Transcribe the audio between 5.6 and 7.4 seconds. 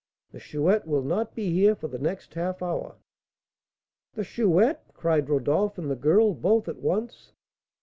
and the girl both at once.